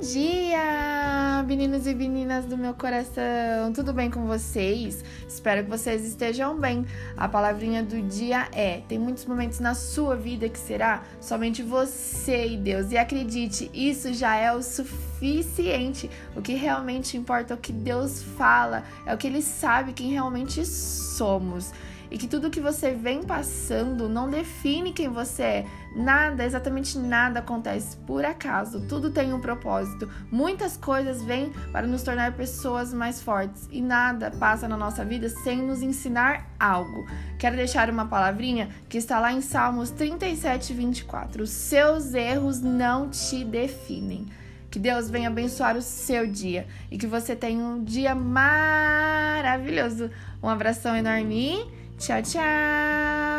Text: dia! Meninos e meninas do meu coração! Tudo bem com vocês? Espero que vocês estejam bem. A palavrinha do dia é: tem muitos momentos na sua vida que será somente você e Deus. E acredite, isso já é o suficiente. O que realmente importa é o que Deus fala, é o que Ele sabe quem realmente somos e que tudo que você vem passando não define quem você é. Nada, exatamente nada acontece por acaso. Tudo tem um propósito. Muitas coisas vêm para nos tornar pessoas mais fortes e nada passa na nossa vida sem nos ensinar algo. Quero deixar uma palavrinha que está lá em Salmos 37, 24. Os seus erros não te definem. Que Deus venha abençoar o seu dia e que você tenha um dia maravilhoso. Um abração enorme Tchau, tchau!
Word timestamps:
dia! 0.00 0.77
Meninos 1.58 1.88
e 1.88 1.94
meninas 1.94 2.44
do 2.44 2.56
meu 2.56 2.72
coração! 2.72 3.72
Tudo 3.74 3.92
bem 3.92 4.08
com 4.08 4.28
vocês? 4.28 5.04
Espero 5.26 5.64
que 5.64 5.68
vocês 5.68 6.06
estejam 6.06 6.56
bem. 6.56 6.86
A 7.16 7.26
palavrinha 7.26 7.82
do 7.82 8.00
dia 8.00 8.46
é: 8.52 8.82
tem 8.88 8.96
muitos 8.96 9.24
momentos 9.24 9.58
na 9.58 9.74
sua 9.74 10.14
vida 10.14 10.48
que 10.48 10.56
será 10.56 11.02
somente 11.20 11.60
você 11.60 12.46
e 12.46 12.56
Deus. 12.56 12.92
E 12.92 12.96
acredite, 12.96 13.68
isso 13.74 14.14
já 14.14 14.36
é 14.36 14.52
o 14.52 14.62
suficiente. 14.62 16.08
O 16.36 16.40
que 16.40 16.54
realmente 16.54 17.16
importa 17.16 17.54
é 17.54 17.56
o 17.56 17.58
que 17.58 17.72
Deus 17.72 18.22
fala, 18.22 18.84
é 19.04 19.12
o 19.12 19.18
que 19.18 19.26
Ele 19.26 19.42
sabe 19.42 19.92
quem 19.92 20.12
realmente 20.12 20.64
somos 20.64 21.72
e 22.10 22.16
que 22.16 22.26
tudo 22.26 22.50
que 22.50 22.60
você 22.60 22.92
vem 22.92 23.22
passando 23.22 24.08
não 24.08 24.30
define 24.30 24.92
quem 24.92 25.08
você 25.08 25.42
é. 25.42 25.66
Nada, 25.94 26.44
exatamente 26.44 26.98
nada 26.98 27.40
acontece 27.40 27.96
por 28.06 28.24
acaso. 28.24 28.80
Tudo 28.88 29.10
tem 29.10 29.32
um 29.32 29.40
propósito. 29.40 30.08
Muitas 30.30 30.76
coisas 30.76 31.22
vêm 31.22 31.47
para 31.72 31.86
nos 31.86 32.02
tornar 32.02 32.32
pessoas 32.32 32.92
mais 32.92 33.22
fortes 33.22 33.68
e 33.70 33.80
nada 33.80 34.30
passa 34.30 34.68
na 34.68 34.76
nossa 34.76 35.04
vida 35.04 35.28
sem 35.28 35.58
nos 35.58 35.82
ensinar 35.82 36.46
algo. 36.58 37.06
Quero 37.38 37.56
deixar 37.56 37.90
uma 37.90 38.06
palavrinha 38.06 38.68
que 38.88 38.98
está 38.98 39.20
lá 39.20 39.32
em 39.32 39.40
Salmos 39.40 39.90
37, 39.90 40.72
24. 40.72 41.42
Os 41.42 41.50
seus 41.50 42.14
erros 42.14 42.60
não 42.60 43.08
te 43.08 43.44
definem. 43.44 44.26
Que 44.70 44.78
Deus 44.78 45.08
venha 45.08 45.28
abençoar 45.28 45.76
o 45.76 45.82
seu 45.82 46.26
dia 46.26 46.66
e 46.90 46.98
que 46.98 47.06
você 47.06 47.34
tenha 47.34 47.64
um 47.64 47.82
dia 47.82 48.14
maravilhoso. 48.14 50.10
Um 50.42 50.48
abração 50.48 50.94
enorme 50.94 51.78
Tchau, 51.98 52.22
tchau! 52.22 53.37